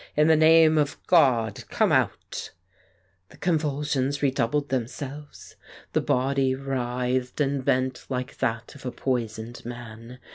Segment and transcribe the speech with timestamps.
[0.17, 2.53] "In the name of God, come out!"
[3.29, 5.57] The convulsions redoubled themselves;
[5.93, 10.17] the body writhed and bent like that of a poisoned man.